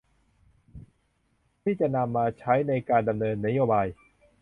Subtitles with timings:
[1.61, 3.87] ที่จะนำมาใช้ในการดำเนินนโยบาย